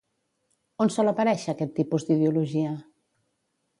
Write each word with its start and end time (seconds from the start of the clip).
On 0.85 0.91
sol 0.95 1.11
aparèixer 1.11 1.53
aquest 1.53 1.75
tipus 1.81 2.07
d'ideologia? 2.07 2.73